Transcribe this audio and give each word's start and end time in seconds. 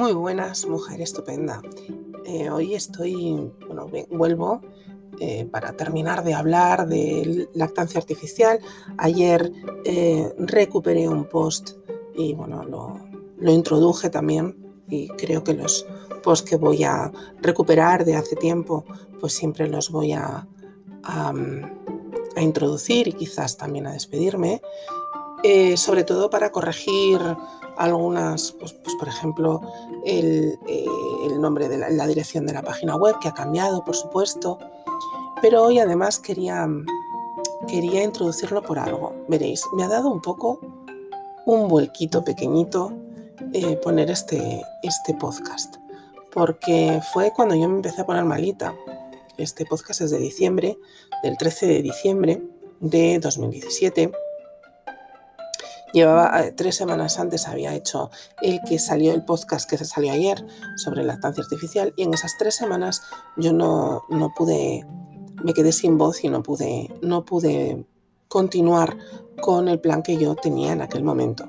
Muy 0.00 0.14
buenas, 0.14 0.66
mujer 0.66 1.02
estupenda. 1.02 1.60
Eh, 2.24 2.48
hoy 2.48 2.74
estoy, 2.74 3.52
bueno, 3.66 3.86
vuelvo 4.08 4.62
eh, 5.20 5.44
para 5.44 5.74
terminar 5.74 6.24
de 6.24 6.32
hablar 6.32 6.88
de 6.88 7.50
lactancia 7.52 8.00
artificial. 8.00 8.60
Ayer 8.96 9.52
eh, 9.84 10.32
recuperé 10.38 11.06
un 11.06 11.26
post 11.26 11.72
y 12.14 12.32
bueno, 12.32 12.64
lo, 12.64 13.52
introduje 13.52 14.08
también 14.08 14.56
y 14.88 15.08
creo 15.08 15.44
que 15.44 15.52
los 15.52 15.86
posts 16.22 16.48
que 16.48 16.56
voy 16.56 16.82
a 16.82 17.12
recuperar 17.42 18.06
de 18.06 18.16
hace 18.16 18.36
tiempo, 18.36 18.86
pues 19.20 19.34
siempre 19.34 19.68
los 19.68 19.90
voy 19.90 20.14
a, 20.14 20.48
a, 21.02 21.34
introducir 22.40 23.06
y 23.06 23.12
quizás 23.12 23.58
también 23.58 23.86
a 23.86 23.92
despedirme. 23.92 24.62
Sobre 25.76 26.04
todo 26.04 26.30
para 26.30 26.50
corregir 26.50 27.20
algunas, 27.80 28.52
pues, 28.52 28.74
pues, 28.74 28.94
por 28.96 29.08
ejemplo, 29.08 29.60
el, 30.04 30.58
eh, 30.66 30.86
nombre 31.38 31.66
de 31.68 31.78
la, 31.78 32.06
dirección 32.06 32.46
de 32.46 32.52
la 32.52 32.62
página 32.62 32.94
web, 32.96 33.16
que 33.20 33.28
ha 33.28 33.34
cambiado, 33.34 33.82
por 33.84 33.96
supuesto. 33.96 34.58
Pero 35.40 35.64
hoy 35.64 35.78
además 35.78 36.18
quería, 36.18 36.68
quería 37.66 38.04
introducirlo 38.04 38.62
por 38.62 38.78
algo. 38.78 39.14
Veréis, 39.28 39.64
me 39.72 39.84
ha 39.84 39.88
dado 39.88 40.10
un 40.10 40.20
poco 40.20 40.60
un 41.46 41.68
vuelquito 41.68 42.22
pequeñito 42.22 42.92
eh, 43.54 43.76
poner 43.76 44.10
este, 44.10 44.62
este 44.82 45.14
podcast, 45.14 45.76
porque 46.32 47.00
fue 47.14 47.32
cuando 47.34 47.54
yo 47.54 47.66
me 47.66 47.76
empecé 47.76 48.02
a 48.02 48.06
poner 48.06 48.24
malita. 48.24 48.74
Este 49.38 49.64
podcast 49.64 50.02
es 50.02 50.10
de 50.10 50.18
diciembre, 50.18 50.78
del 51.22 51.38
13 51.38 51.66
de 51.66 51.82
diciembre 51.82 52.42
de 52.80 53.18
2017 53.20 54.12
Llevaba 55.92 56.40
eh, 56.44 56.52
tres 56.52 56.76
semanas 56.76 57.18
antes, 57.18 57.48
había 57.48 57.74
hecho 57.74 58.10
el 58.42 58.60
que 58.68 58.78
salió 58.78 59.12
el 59.12 59.24
podcast 59.24 59.68
que 59.68 59.78
se 59.78 59.84
salió 59.84 60.12
ayer 60.12 60.44
sobre 60.76 61.04
lactancia 61.04 61.42
artificial 61.42 61.92
y 61.96 62.02
en 62.02 62.14
esas 62.14 62.36
tres 62.38 62.54
semanas 62.54 63.02
yo 63.36 63.52
no, 63.52 64.04
no 64.08 64.32
pude, 64.36 64.86
me 65.42 65.52
quedé 65.52 65.72
sin 65.72 65.98
voz 65.98 66.22
y 66.24 66.28
no 66.28 66.42
pude, 66.42 66.94
no 67.02 67.24
pude 67.24 67.84
continuar 68.28 68.96
con 69.40 69.68
el 69.68 69.80
plan 69.80 70.02
que 70.02 70.16
yo 70.16 70.36
tenía 70.36 70.72
en 70.72 70.82
aquel 70.82 71.02
momento. 71.02 71.48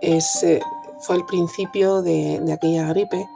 Ese 0.00 0.60
fue 1.00 1.16
el 1.16 1.24
principio 1.24 2.02
de 2.02 2.52
aquella 2.52 2.88
gripe 2.88 3.26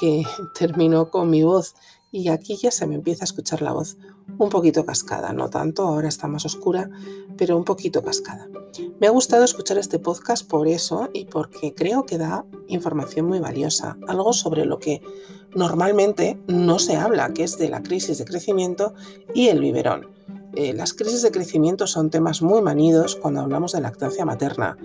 que 0.00 0.22
terminó 0.58 1.10
con 1.10 1.30
mi 1.30 1.42
voz 1.42 1.74
y 2.16 2.30
aquí 2.30 2.56
ya 2.56 2.70
se 2.70 2.86
me 2.86 2.94
empieza 2.94 3.24
a 3.24 3.26
escuchar 3.26 3.60
la 3.60 3.72
voz 3.72 3.98
un 4.38 4.48
poquito 4.48 4.86
cascada, 4.86 5.34
no 5.34 5.50
tanto, 5.50 5.82
ahora 5.82 6.08
está 6.08 6.26
más 6.26 6.46
oscura, 6.46 6.88
pero 7.36 7.58
un 7.58 7.64
poquito 7.64 8.02
cascada. 8.02 8.48
Me 8.98 9.06
ha 9.06 9.10
gustado 9.10 9.44
escuchar 9.44 9.76
este 9.76 9.98
podcast 9.98 10.48
por 10.48 10.66
eso 10.66 11.10
y 11.12 11.26
porque 11.26 11.74
creo 11.74 12.06
que 12.06 12.16
da 12.16 12.46
información 12.68 13.26
muy 13.26 13.38
valiosa, 13.38 13.98
algo 14.08 14.32
sobre 14.32 14.64
lo 14.64 14.78
que 14.78 15.02
normalmente 15.54 16.38
no 16.46 16.78
se 16.78 16.96
habla, 16.96 17.34
que 17.34 17.44
es 17.44 17.58
de 17.58 17.68
la 17.68 17.82
crisis 17.82 18.16
de 18.16 18.24
crecimiento 18.24 18.94
y 19.34 19.48
el 19.48 19.60
biberón. 19.60 20.08
Eh, 20.56 20.72
las 20.72 20.94
crisis 20.94 21.20
de 21.20 21.30
crecimiento 21.30 21.86
son 21.86 22.08
temas 22.08 22.40
muy 22.40 22.62
manidos 22.62 23.14
cuando 23.14 23.42
hablamos 23.42 23.72
de 23.72 23.82
lactancia 23.82 24.24
materna, 24.24 24.78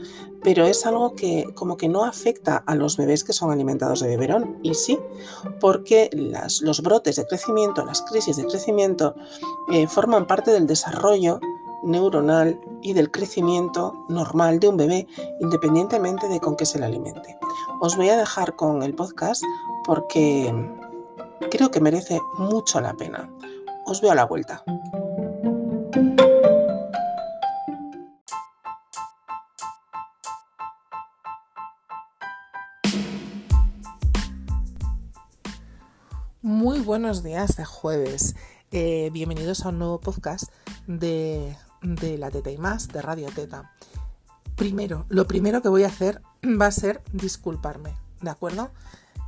pero 0.44 0.66
es 0.66 0.86
algo 0.86 1.16
que 1.16 1.46
como 1.56 1.78
que 1.78 1.88
no 1.88 2.04
afecta 2.04 2.58
a 2.58 2.76
los 2.76 2.98
bebés 2.98 3.24
que 3.24 3.32
son 3.32 3.52
alimentados 3.52 4.02
de 4.02 4.10
biberón. 4.10 4.60
Y 4.64 4.74
sí, 4.74 5.00
porque 5.62 6.10
los 6.14 6.82
brotes 6.82 7.16
de 7.16 7.26
crecimiento, 7.26 7.86
las 7.86 8.02
crisis 8.02 8.36
de 8.36 8.46
crecimiento, 8.46 9.16
eh, 9.72 9.88
forman 9.88 10.28
parte 10.28 10.52
del 10.52 10.68
desarrollo 10.68 11.40
neuronal 11.84 12.60
y 12.82 12.92
del 12.92 13.10
crecimiento 13.10 14.06
normal 14.10 14.60
de 14.60 14.68
un 14.68 14.78
bebé, 14.78 15.08
independientemente 15.40 16.28
de 16.28 16.42
con 16.42 16.58
qué 16.58 16.66
se 16.66 16.80
le 16.80 16.86
alimente. 16.86 17.40
Os 17.80 17.96
voy 17.96 18.10
a 18.10 18.18
dejar 18.18 18.58
con 18.58 18.84
el 18.84 18.94
podcast 18.94 19.42
porque 19.86 20.54
creo 21.50 21.72
que 21.72 21.80
merece 21.80 22.20
mucho 22.38 22.82
la 22.82 22.94
pena. 22.94 23.32
Os 23.86 24.02
veo 24.02 24.12
a 24.12 24.16
la 24.16 24.26
vuelta. 24.26 24.64
Buenos 36.86 37.22
días 37.22 37.58
de 37.58 37.66
jueves. 37.66 38.36
Eh, 38.72 39.12
bienvenidos 39.14 39.64
a 39.64 39.70
un 39.70 39.78
nuevo 39.78 40.00
podcast 40.00 40.46
de, 40.88 41.56
La 42.18 42.32
Teta 42.32 42.50
y 42.50 42.58
Más, 42.58 42.88
de 42.88 43.04
Radio 43.04 43.28
Teta. 43.30 43.72
Primero, 44.56 45.06
lo 45.10 45.28
primero 45.28 45.62
que 45.62 45.70
voy 45.70 45.84
a 45.84 45.88
hacer 45.88 46.24
va 46.44 46.66
a 46.66 46.72
ser 46.72 47.04
disculparme, 47.14 47.94
¿de 48.22 48.32
acuerdo? 48.32 48.72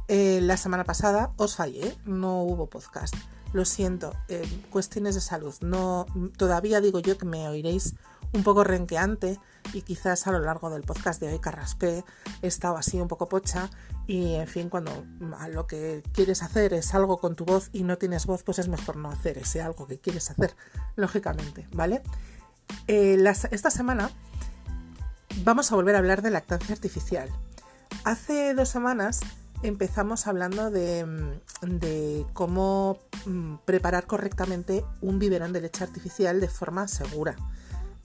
Eh, 0.08 0.40
la 0.41 0.58
semana 0.58 0.84
pasada 0.84 1.31
os 1.38 1.56
fallé, 1.56 1.96
no 2.06 2.41
hubo 2.41 2.72
podcast. 2.72 3.14
Lo 3.53 3.66
siento, 3.66 4.14
eh, 4.30 4.41
cuestiones 4.72 5.14
de 5.14 5.22
salud. 5.22 5.53
No, 5.62 6.08
todavía 6.38 6.81
digo 6.81 7.00
yo 7.02 7.20
que 7.20 7.25
me 7.25 7.47
oiréis 7.47 7.94
un 8.34 8.44
poco 8.44 8.64
renqueante 8.64 9.40
y 9.74 9.84
quizás 9.84 10.28
a 10.28 10.32
lo 10.32 10.40
largo 10.40 10.70
del 10.70 10.82
podcast 10.82 11.22
de 11.22 11.32
hoy 11.32 11.40
carraspé, 11.40 12.04
he 12.42 12.48
estado 12.48 12.78
así 12.78 13.00
un 13.00 13.08
poco 13.08 13.30
pocha 13.30 13.70
y 14.08 14.36
en 14.36 14.48
fin, 14.48 14.70
cuando 14.70 15.06
lo 15.52 15.68
que 15.68 16.04
quieres 16.14 16.44
hacer 16.44 16.74
es 16.74 16.94
algo 16.94 17.20
con 17.20 17.36
tu 17.36 17.46
voz 17.46 17.70
y 17.72 17.84
no 17.84 17.98
tienes 17.98 18.26
voz, 18.26 18.44
pues 18.44 18.60
es 18.60 18.68
mejor 18.68 18.98
no 18.98 19.10
hacer 19.10 19.38
ese 19.38 19.62
algo 19.62 19.88
que 19.88 20.00
quieres 20.00 20.30
hacer, 20.32 20.56
lógicamente, 20.96 21.68
¿vale? 21.72 22.02
Eh, 22.88 23.24
esta 23.52 23.70
semana 23.70 24.10
vamos 25.44 25.72
a 25.72 25.76
volver 25.76 25.96
a 25.96 26.00
hablar 26.00 26.22
de 26.22 26.32
lactancia 26.32 26.74
artificial. 26.74 27.30
Hace 28.04 28.54
dos 28.54 28.70
semanas 28.70 29.22
empezamos 29.64 30.28
hablando 30.28 30.70
de, 30.70 31.06
mm, 31.06 32.34
cómo 32.34 33.00
mm, 33.26 33.56
preparar 33.66 34.06
correctamente 34.06 34.84
un 35.02 35.20
biberón 35.20 35.54
de 35.54 35.62
leche 35.62 35.84
artificial 35.84 36.40
de 36.40 36.50
forma 36.50 36.88
segura. 36.88 37.36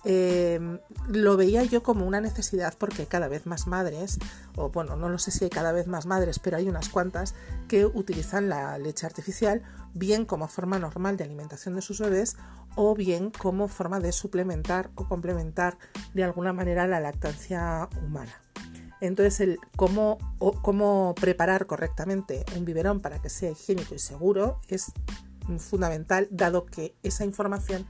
Em, 0.05 0.79
lo 1.09 1.37
veía 1.37 1.65
yo 1.65 1.83
como 1.83 2.07
una 2.07 2.21
necesidad 2.21 2.75
porque 2.79 3.07
cada 3.07 3.27
vez 3.27 3.47
más 3.47 3.67
madres, 3.67 4.19
o 4.55 4.71
bueno, 4.71 4.97
no 4.97 5.09
lo 5.09 5.19
sé 5.19 5.31
si 5.33 5.45
hay 5.45 5.51
cada 5.51 5.73
vez 5.73 5.89
más 5.89 6.07
madres, 6.07 6.39
pero 6.39 6.57
hay 6.57 6.69
unas 6.69 6.89
cuantas 6.89 7.35
que 7.67 7.85
utilizan 7.85 8.49
la 8.49 8.79
leche 8.79 9.07
artificial 9.07 9.63
bien 9.95 10.25
como 10.25 10.47
forma 10.47 10.79
normal 10.79 11.17
de 11.17 11.25
alimentación 11.25 11.75
de 11.75 11.83
sus 11.83 11.99
bebés 11.99 12.37
o 12.77 12.95
bien 12.95 13.31
como 13.31 13.67
forma 13.67 13.99
de 13.99 14.13
suplementar 14.13 14.91
o 14.95 15.09
complementar 15.09 15.79
de 16.15 16.23
alguna 16.23 16.53
manera 16.53 16.87
la 16.87 17.01
lactancia 17.01 17.89
humana. 18.05 18.41
Entonces, 19.01 19.41
el 19.41 19.59
cómo, 19.77 20.19
cómo 20.63 21.15
preparar 21.21 21.67
correctamente 21.67 22.45
un 22.57 22.65
biberón 22.65 23.01
para 23.01 23.21
que 23.21 23.31
sea 23.31 23.51
higiénico 23.51 23.95
y 23.95 23.99
seguro 23.99 24.59
es 24.69 24.93
fundamental, 25.59 26.29
dado 26.31 26.67
que 26.67 26.95
esa 27.03 27.25
información 27.25 27.87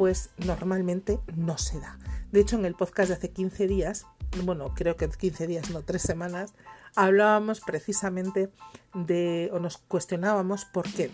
pues 0.00 0.30
normalmente 0.38 1.20
no 1.36 1.58
se 1.58 1.78
da. 1.78 1.98
De 2.32 2.40
hecho, 2.40 2.56
en 2.56 2.64
el 2.64 2.74
podcast 2.74 3.10
de 3.10 3.16
hace 3.16 3.32
15 3.32 3.66
días, 3.66 4.06
bueno, 4.44 4.72
creo 4.74 4.96
que 4.96 5.06
15 5.06 5.46
días, 5.46 5.68
no, 5.68 5.82
3 5.82 6.00
semanas, 6.00 6.54
hablábamos 6.96 7.60
precisamente 7.60 8.50
de, 8.94 9.50
o 9.52 9.58
nos 9.58 9.76
cuestionábamos 9.76 10.64
por 10.64 10.90
qué 10.90 11.10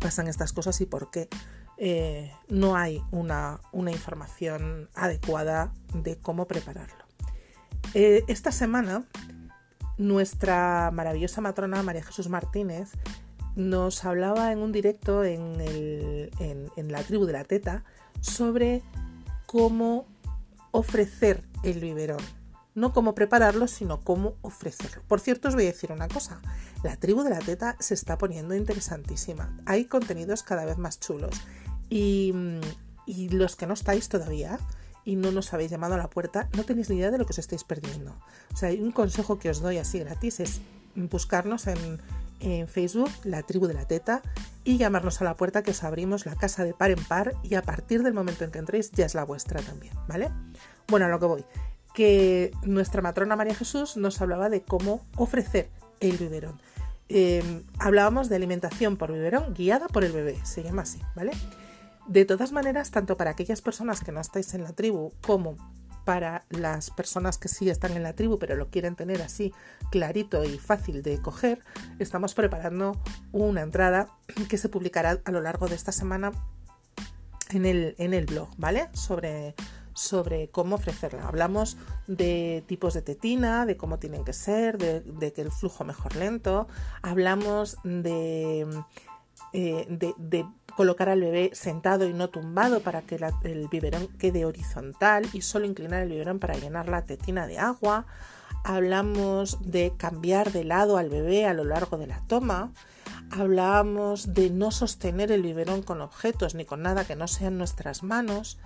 pasan 0.00 0.26
estas 0.26 0.52
cosas 0.52 0.80
y 0.80 0.86
por 0.86 1.12
qué 1.12 1.28
eh, 1.76 2.32
no 2.48 2.74
hay 2.74 3.04
una, 3.12 3.60
una 3.70 3.92
información 3.92 4.88
adecuada 4.96 5.72
de 5.94 6.18
cómo 6.18 6.48
prepararlo. 6.48 7.04
Eh, 7.94 8.24
esta 8.26 8.50
semana, 8.50 9.04
nuestra 9.96 10.90
maravillosa 10.92 11.40
matrona 11.40 11.84
María 11.84 12.02
Jesús 12.02 12.28
Martínez 12.28 12.94
nos 13.56 14.04
hablaba 14.04 14.52
en 14.52 14.58
un 14.58 14.70
directo 14.70 15.24
en, 15.24 15.56
la 16.76 17.02
tribu 17.02 17.24
de 17.24 17.32
la 17.32 17.44
teta 17.44 17.84
sobre 18.20 18.82
cómo 19.46 20.06
ofrecer 20.70 21.42
el 21.62 21.80
biberón. 21.80 22.22
No 22.74 22.92
cómo 22.92 23.14
prepararlo, 23.14 23.66
sino 23.66 24.00
cómo 24.00 24.34
ofrecerlo. 24.42 25.02
Por 25.08 25.20
cierto, 25.20 25.48
os 25.48 25.54
voy 25.54 25.64
a 25.64 25.68
decir 25.68 25.90
una 25.90 26.08
cosa. 26.08 26.42
La 26.82 26.96
tribu 26.96 27.22
de 27.22 27.30
la 27.30 27.38
teta 27.38 27.76
se 27.80 27.94
está 27.94 28.18
poniendo 28.18 28.54
interesantísima. 28.54 29.56
Hay 29.64 29.86
contenidos 29.86 30.42
cada 30.42 30.66
vez 30.66 30.76
más 30.76 31.00
chulos. 31.00 31.34
Y, 31.88 32.34
y 33.06 33.30
los 33.30 33.56
que 33.56 33.66
no 33.66 33.72
estáis 33.72 34.10
todavía, 34.10 34.58
y 35.06 35.16
no 35.16 35.30
nos 35.30 35.54
habéis 35.54 35.70
llamado 35.70 35.94
a 35.94 35.98
la 35.98 36.10
puerta, 36.10 36.50
no 36.54 36.64
tenéis 36.64 36.90
ni 36.90 36.96
idea 36.96 37.10
de 37.10 37.16
lo 37.16 37.24
que 37.24 37.32
os 37.32 37.38
estáis 37.38 37.64
perdiendo. 37.64 38.14
O 38.52 38.56
sea, 38.56 38.70
un 38.70 38.92
consejo 38.92 39.38
que 39.38 39.48
os 39.48 39.60
doy 39.60 39.78
así 39.78 40.00
gratis 40.00 40.40
es 40.40 40.60
buscarnos 40.96 41.66
en, 41.66 41.98
Facebook, 42.68 43.10
la 43.24 43.42
tribu 43.42 43.66
de 43.66 43.74
la 43.74 43.86
teta, 43.86 44.22
y 44.62 44.76
llamarnos 44.76 45.20
a 45.20 45.24
la 45.24 45.34
puerta 45.34 45.62
que 45.62 45.70
os 45.70 45.82
abrimos 45.82 46.26
la 46.26 46.36
casa 46.36 46.64
de 46.64 46.74
par 46.74 46.90
en 46.90 47.02
par 47.02 47.34
y 47.42 47.54
a 47.54 47.62
partir 47.62 48.02
del 48.02 48.12
momento 48.12 48.44
en 48.44 48.50
que 48.50 48.58
entréis 48.58 48.90
ya 48.92 49.06
es 49.06 49.14
la 49.14 49.24
vuestra 49.24 49.60
también, 49.62 49.94
¿vale? 50.06 50.30
Bueno, 50.86 51.06
a 51.06 51.08
lo 51.08 51.18
que 51.18 51.26
voy, 51.26 51.44
que 51.94 52.52
nuestra 52.62 53.00
matrona 53.00 53.36
María 53.36 53.54
Jesús 53.54 53.96
nos 53.96 54.20
hablaba 54.20 54.50
de 54.50 54.62
cómo 54.62 55.00
ofrecer 55.16 55.70
el 56.00 56.18
biberón. 56.18 56.60
Em, 57.08 57.64
hablábamos 57.78 58.28
de 58.28 58.36
alimentación 58.36 58.96
por 58.96 59.12
biberón 59.12 59.54
guiada 59.54 59.88
por 59.88 60.04
el 60.04 60.12
bebé, 60.12 60.38
se 60.44 60.62
llama 60.62 60.82
así, 60.82 61.00
¿vale? 61.14 61.32
De 62.06 62.24
todas 62.24 62.52
maneras, 62.52 62.90
tanto 62.90 63.16
para 63.16 63.30
aquellas 63.30 63.62
personas 63.62 64.04
que 64.04 64.12
no 64.12 64.20
estáis 64.20 64.52
en 64.54 64.62
la 64.62 64.72
tribu 64.72 65.12
como 65.24 65.56
para 66.06 66.44
las 66.50 66.90
personas 66.90 67.36
que 67.36 67.48
sí 67.48 67.68
están 67.68 67.96
en 67.96 68.04
la 68.04 68.14
tribu 68.14 68.38
pero 68.38 68.54
lo 68.54 68.70
quieren 68.70 68.94
tener 68.94 69.20
así 69.22 69.52
clarito 69.90 70.44
y 70.44 70.56
fácil 70.56 71.02
de 71.02 71.20
coger, 71.20 71.58
estamos 71.98 72.32
preparando 72.32 72.98
una 73.32 73.60
entrada 73.60 74.08
que 74.48 74.56
se 74.56 74.68
publicará 74.68 75.20
a 75.24 75.30
lo 75.32 75.42
largo 75.42 75.66
de 75.66 75.74
esta 75.74 75.90
semana 75.92 76.30
en 77.50 77.66
el, 77.66 77.96
en 77.98 78.14
el 78.14 78.26
blog, 78.26 78.48
¿vale? 78.56 78.88
Sobre, 78.92 79.56
sobre 79.94 80.48
cómo 80.48 80.76
ofrecerla. 80.76 81.26
Hablamos 81.26 81.76
de 82.06 82.62
tipos 82.66 82.94
de 82.94 83.02
tetina, 83.02 83.66
de 83.66 83.76
cómo 83.76 83.98
tienen 83.98 84.24
que 84.24 84.32
ser, 84.32 84.78
de, 84.78 85.32
que 85.32 85.42
el 85.42 85.50
flujo 85.50 85.84
mejor 85.84 86.14
lento. 86.14 86.68
Hablamos 87.02 87.78
de, 87.82 88.66
eh, 89.52 89.86
de, 89.88 90.46
colocar 90.76 91.08
al 91.08 91.20
bebé 91.20 91.50
sentado 91.54 92.06
y 92.06 92.12
no 92.12 92.28
tumbado 92.28 92.80
para 92.80 93.02
que 93.02 93.18
el 93.44 93.68
biberón 93.68 94.08
quede 94.18 94.44
horizontal 94.44 95.26
y 95.32 95.40
solo 95.40 95.66
inclinar 95.66 96.02
el 96.02 96.10
biberón 96.10 96.38
para 96.38 96.54
llenar 96.54 96.88
la 96.88 97.02
tetina 97.02 97.46
de 97.46 97.58
agua. 97.58 98.06
Hablamos 98.64 99.58
de 99.60 99.92
cambiar 99.96 100.52
de 100.52 100.64
lado 100.64 100.98
al 100.98 101.08
bebé 101.08 101.46
a 101.46 101.54
lo 101.54 101.64
largo 101.64 101.98
de 101.98 102.06
la 102.06 102.20
toma 102.26 102.72
hablábamos 103.30 104.34
de 104.34 104.50
no 104.50 104.70
sostener 104.70 105.32
el 105.32 105.42
biberón 105.42 105.82
con 105.82 106.00
objetos 106.00 106.54
ni 106.54 106.64
con 106.64 106.82
nada 106.82 107.04
que 107.04 107.16
no 107.16 107.28
sean 107.28 107.58
nuestras 107.58 108.02
manos, 108.02 108.58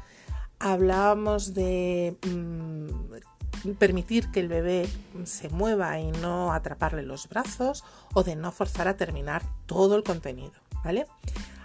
hablábamos 0.58 1.54
de 1.54 2.16
mm, 2.26 3.72
permitir 3.78 4.30
que 4.30 4.40
el 4.40 4.48
bebé 4.48 4.88
se 5.24 5.48
mueva 5.48 5.98
y 5.98 6.10
no 6.12 6.52
atraparle 6.52 7.02
los 7.02 7.28
brazos 7.28 7.84
o 8.14 8.22
de 8.22 8.36
no 8.36 8.52
forzar 8.52 8.88
a 8.88 8.96
terminar 8.96 9.42
todo 9.66 9.96
el 9.96 10.02
contenido, 10.02 10.52
¿vale? 10.84 11.06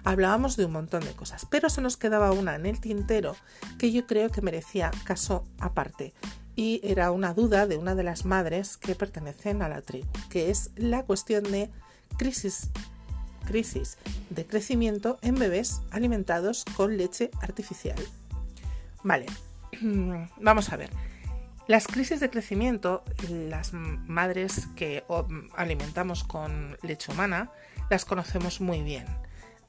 Hablábamos 0.05 0.55
de 0.55 0.65
un 0.65 0.71
montón 0.71 1.03
de 1.03 1.13
cosas, 1.13 1.47
pero 1.49 1.69
se 1.69 1.81
nos 1.81 1.97
quedaba 1.97 2.31
una 2.31 2.55
en 2.55 2.67
el 2.67 2.79
tintero 2.79 3.35
que 3.79 3.91
yo 3.91 4.05
creo 4.05 4.29
que 4.29 4.41
merecía 4.41 4.91
caso 5.03 5.45
aparte 5.59 6.13
y 6.55 6.79
era 6.83 7.11
una 7.11 7.33
duda 7.33 7.67
de 7.67 7.77
una 7.77 7.95
de 7.95 8.03
las 8.03 8.23
madres 8.23 8.77
que 8.77 8.95
pertenecen 8.95 9.61
a 9.61 9.69
la 9.69 9.81
tribu, 9.81 10.07
que 10.29 10.49
es 10.49 10.71
la 10.75 11.03
cuestión 11.03 11.43
de 11.43 11.69
crisis, 12.17 12.69
crisis 13.45 13.97
de 14.29 14.45
crecimiento 14.45 15.17
en 15.21 15.35
bebés 15.35 15.81
alimentados 15.91 16.65
con 16.75 16.97
leche 16.97 17.31
artificial. 17.41 17.97
Vale, 19.03 19.25
vamos 20.39 20.71
a 20.71 20.77
ver. 20.77 20.91
Las 21.67 21.87
crisis 21.87 22.19
de 22.19 22.29
crecimiento, 22.29 23.03
las 23.27 23.73
madres 23.73 24.67
que 24.75 25.03
alimentamos 25.55 26.23
con 26.23 26.77
leche 26.83 27.11
humana, 27.11 27.49
las 27.89 28.05
conocemos 28.05 28.61
muy 28.61 28.83
bien. 28.83 29.05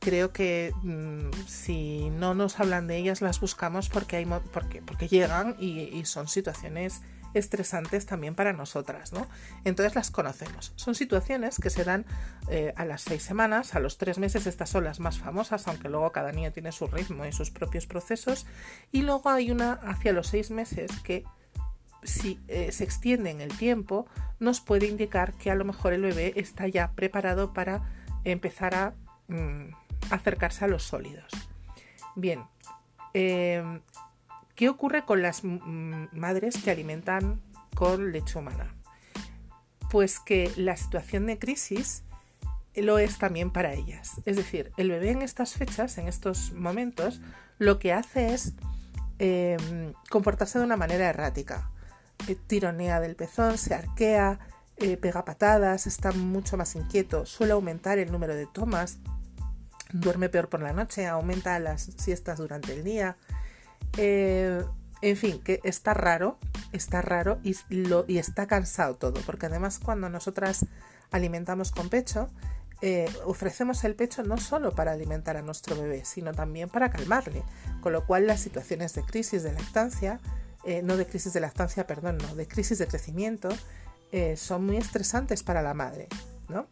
Creo 0.01 0.33
que 0.33 0.73
mm, 0.83 1.31
si 1.47 2.11
no 2.11 2.35
nos 2.35 2.61
hablan 2.61 2.87
de 2.87 2.97
ellas, 2.97 3.23
las 3.23 3.41
buscamos 3.41 3.89
porque, 3.89 4.17
hay, 4.17 4.27
porque, 4.53 4.83
porque 4.83 5.09
llegan 5.09 5.57
y 5.59 6.05
son 6.05 6.29
situaciones 6.29 7.03
estresantes 7.39 8.07
también 8.07 8.35
para 8.35 8.53
nosotras, 8.53 9.13
¿no? 9.13 9.27
Entonces 9.65 9.95
las 9.95 10.11
conocemos. 10.11 10.73
Son 10.77 10.95
situaciones 10.95 11.59
que 11.59 11.71
se 11.71 11.85
dan 11.85 12.05
eh, 12.49 12.73
a 12.77 12.85
las 12.85 13.03
seis 13.03 13.23
semanas, 13.23 13.75
a 13.75 13.81
los 13.81 13.99
tres 13.99 14.19
meses, 14.19 14.47
estas 14.47 14.71
son 14.71 14.85
las 14.85 15.01
más 15.01 15.19
famosas, 15.19 15.67
aunque 15.69 15.89
luego 15.89 16.13
cada 16.13 16.33
niño 16.33 16.53
tiene 16.53 16.73
su 16.73 16.87
ritmo 16.87 17.27
y 17.27 17.33
sus 17.33 17.51
propios 17.51 17.87
procesos, 17.87 18.47
y 18.93 19.03
luego 19.03 19.29
hay 19.31 19.51
una 19.51 19.73
hacia 19.73 20.13
los 20.13 20.29
seis 20.29 20.51
meses 20.51 20.91
que 21.03 21.25
si 22.03 22.39
eh, 22.49 22.71
se 22.73 22.85
extiende 22.85 23.31
en 23.31 23.41
el 23.41 23.57
tiempo, 23.57 24.07
nos 24.39 24.61
puede 24.61 24.87
indicar 24.87 25.35
que 25.35 25.51
a 25.51 25.55
lo 25.55 25.65
mejor 25.65 25.93
el 25.93 26.03
bebé 26.03 26.33
está 26.37 26.69
ya 26.69 26.93
preparado 26.93 27.53
para 27.53 27.83
empezar 28.25 28.75
a 28.75 28.95
mm, 29.29 29.71
acercarse 30.11 30.65
a 30.65 30.69
los 30.69 30.83
sólidos. 30.83 31.31
Bien, 32.15 32.45
eh, 33.15 33.81
¿Qué 34.57 34.71
ocurre 34.71 35.05
con 35.05 35.21
las 35.21 35.43
madres 35.45 36.57
que 36.65 36.71
alimentan 36.71 37.43
con 37.75 38.11
leche 38.11 38.39
humana? 38.39 38.75
Pues 39.91 40.19
que 40.19 40.51
la 40.57 40.79
situación 40.79 41.27
de 41.27 41.39
crisis 41.39 42.05
lo 42.75 42.99
es 42.99 43.19
también 43.19 43.51
para 43.51 43.75
ellas. 43.75 44.13
Es 44.25 44.37
decir, 44.37 44.73
el 44.79 44.91
bebé 44.91 45.11
en 45.11 45.21
estas 45.21 45.53
fechas, 45.53 45.99
en 45.99 46.09
estos 46.09 46.53
momentos, 46.53 47.21
lo 47.59 47.79
que 47.79 47.93
hace 47.93 48.33
es 48.33 48.55
em, 49.19 49.93
comportarse 50.09 50.59
de 50.59 50.65
una 50.65 50.79
manera 50.79 51.07
errática. 51.07 51.71
Eh, 52.27 52.35
tironea 52.47 52.99
del 52.99 53.15
pezón, 53.15 53.59
se 53.59 53.75
arquea, 53.75 54.39
eh, 54.79 54.97
pega 54.97 55.27
patadas, 55.27 55.87
está 55.87 56.13
mucho 56.13 56.57
más 56.57 56.75
inquieto, 56.77 57.27
suele 57.27 57.53
aumentar 57.53 57.99
el 57.99 58.11
número 58.11 58.35
de 58.35 58.47
tomas, 58.47 59.01
duerme 59.93 60.29
peor 60.29 60.49
por 60.49 60.61
la 60.61 60.73
noche, 60.73 61.07
aumenta 61.07 61.59
las 61.59 61.91
siestas 61.97 62.39
durante 62.39 62.75
el 62.75 62.85
día, 62.85 63.17
eh, 63.97 64.63
en 65.03 65.17
fin, 65.17 65.41
que 65.43 65.61
está 65.63 65.95
raro, 65.95 66.39
está 66.73 67.03
raro 67.03 67.39
y, 67.43 67.57
lo, 67.71 68.05
y 68.09 68.19
está 68.19 68.47
cansado 68.47 68.97
todo, 68.97 69.21
porque 69.25 69.47
además 69.47 69.79
cuando 69.79 70.09
nosotras 70.09 70.67
alimentamos 71.11 71.71
con 71.71 71.89
pecho, 71.89 72.29
eh, 72.83 73.09
ofrecemos 73.25 73.85
el 73.85 73.95
pecho 73.95 74.23
no 74.23 74.37
solo 74.37 74.75
para 74.75 74.93
alimentar 74.93 75.37
a 75.37 75.43
nuestro 75.43 75.77
bebé, 75.77 76.05
sino 76.05 76.33
también 76.33 76.69
para 76.69 76.91
calmarle, 76.91 77.43
con 77.81 77.93
lo 77.93 78.07
cual 78.07 78.27
las 78.27 78.41
situaciones 78.41 78.95
de 78.95 79.03
crisis 79.03 79.43
de 79.43 79.53
lactancia, 79.53 80.21
eh, 80.65 80.83
no 80.83 80.97
de 80.97 81.07
crisis 81.07 81.33
de 81.33 81.41
lactancia, 81.41 81.87
perdón, 81.87 82.19
no, 82.19 82.35
de 82.35 82.49
crisis 82.49 82.79
de 82.79 82.87
crecimiento, 82.87 83.49
son 84.37 84.65
muy 84.65 84.79
estresantes 84.79 85.43
para 85.43 85.61
la 85.61 85.75
madre. 85.75 86.09
¿no? 86.49 86.67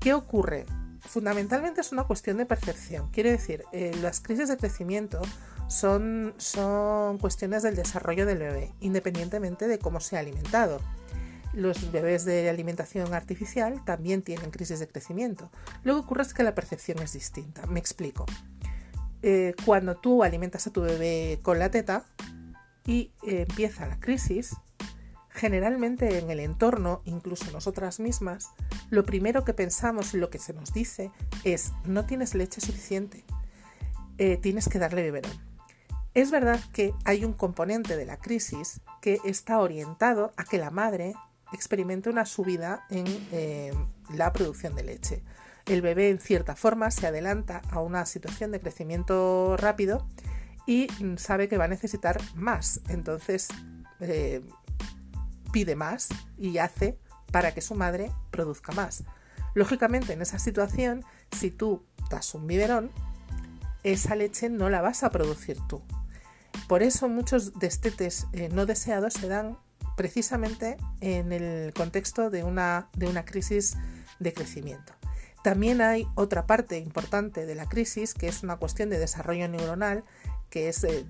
¿Qué 0.00 0.14
ocurre? 0.14 0.66
Fundamentalmente 1.08 1.80
es 1.80 1.92
una 1.92 2.04
cuestión 2.04 2.36
de 2.36 2.46
percepción. 2.46 3.08
Quiere 3.10 3.32
decir, 3.32 3.64
las 4.02 4.20
crisis 4.20 4.48
de 4.48 4.56
crecimiento 4.56 5.20
son, 5.68 6.34
son 6.36 7.18
cuestiones 7.18 7.62
del 7.62 7.76
desarrollo 7.76 8.26
del 8.26 8.38
bebé, 8.38 8.72
independientemente 8.80 9.66
de 9.68 9.78
cómo 9.78 10.00
se 10.00 10.16
ha 10.16 10.20
alimentado. 10.20 10.80
Los 11.52 11.90
bebés 11.90 12.24
de 12.24 12.50
alimentación 12.50 13.14
artificial 13.14 13.82
también 13.84 14.22
tienen 14.22 14.50
crisis 14.50 14.78
de 14.78 14.88
crecimiento. 14.88 15.50
Lo 15.84 15.94
que 15.94 16.00
ocurre 16.00 16.22
es 16.22 16.34
que 16.34 16.42
la 16.42 16.54
percepción 16.54 16.98
es 17.00 17.14
distinta. 17.14 17.66
Me 17.66 17.80
explico. 17.80 18.26
Eh, 19.22 19.54
cuando 19.64 19.96
tú 19.96 20.22
alimentas 20.22 20.66
a 20.66 20.70
tu 20.72 20.82
bebé 20.82 21.40
con 21.42 21.58
la 21.58 21.70
teta 21.70 22.04
y 22.84 23.12
eh, 23.26 23.46
empieza 23.48 23.86
la 23.86 23.98
crisis, 23.98 24.54
generalmente 25.30 26.18
en 26.18 26.30
el 26.30 26.40
entorno, 26.40 27.02
incluso 27.06 27.50
nosotras 27.52 28.00
mismas, 28.00 28.50
lo 28.90 29.04
primero 29.04 29.44
que 29.44 29.54
pensamos 29.54 30.14
y 30.14 30.18
lo 30.18 30.30
que 30.30 30.38
se 30.38 30.52
nos 30.52 30.72
dice 30.72 31.10
es 31.44 31.72
no 31.84 32.06
tienes 32.06 32.34
leche 32.34 32.60
suficiente, 32.60 33.24
eh, 34.18 34.36
tienes 34.36 34.68
que 34.68 34.78
darle 34.78 35.02
biberón. 35.02 35.32
Es 36.14 36.30
verdad 36.30 36.60
que 36.72 36.94
hay 37.04 37.24
un 37.24 37.34
componente 37.34 37.96
de 37.96 38.06
la 38.06 38.16
crisis 38.16 38.80
que 39.02 39.18
está 39.24 39.58
orientado 39.58 40.32
a 40.36 40.44
que 40.44 40.56
la 40.58 40.70
madre 40.70 41.14
experimente 41.52 42.08
una 42.08 42.24
subida 42.24 42.86
en 42.90 43.06
eh, 43.32 43.74
la 44.14 44.32
producción 44.32 44.74
de 44.74 44.84
leche. 44.84 45.22
El 45.66 45.82
bebé 45.82 46.10
en 46.10 46.18
cierta 46.18 46.56
forma 46.56 46.90
se 46.90 47.06
adelanta 47.06 47.60
a 47.70 47.80
una 47.80 48.06
situación 48.06 48.50
de 48.52 48.60
crecimiento 48.60 49.56
rápido 49.58 50.06
y 50.66 50.88
sabe 51.16 51.48
que 51.48 51.58
va 51.58 51.64
a 51.64 51.68
necesitar 51.68 52.18
más. 52.34 52.80
Entonces 52.88 53.48
eh, 54.00 54.42
pide 55.52 55.76
más 55.76 56.08
y 56.38 56.58
hace 56.58 56.98
para 57.30 57.52
que 57.52 57.60
su 57.60 57.74
madre 57.74 58.10
produzca 58.30 58.72
más. 58.72 59.04
Lógicamente 59.54 60.12
en 60.12 60.22
esa 60.22 60.38
situación, 60.38 61.04
si 61.32 61.50
tú 61.50 61.82
das 62.10 62.34
un 62.34 62.46
biberón, 62.46 62.90
esa 63.82 64.14
leche 64.14 64.48
no 64.48 64.68
la 64.68 64.80
vas 64.80 65.02
a 65.02 65.10
producir 65.10 65.58
tú. 65.68 65.82
Por 66.68 66.82
eso 66.82 67.08
muchos 67.08 67.58
destetes 67.58 68.26
eh, 68.32 68.48
no 68.48 68.66
deseados 68.66 69.14
se 69.14 69.28
dan 69.28 69.58
precisamente 69.96 70.76
en 71.00 71.32
el 71.32 71.72
contexto 71.72 72.28
de 72.30 72.44
una, 72.44 72.88
de 72.94 73.06
una 73.06 73.24
crisis 73.24 73.76
de 74.18 74.32
crecimiento. 74.32 74.92
También 75.42 75.80
hay 75.80 76.08
otra 76.16 76.46
parte 76.46 76.78
importante 76.78 77.46
de 77.46 77.54
la 77.54 77.68
crisis 77.68 78.14
que 78.14 78.28
es 78.28 78.42
una 78.42 78.56
cuestión 78.56 78.90
de 78.90 78.98
desarrollo 78.98 79.48
neuronal, 79.48 80.04
que 80.50 80.68
es 80.68 80.82
eh, 80.84 81.06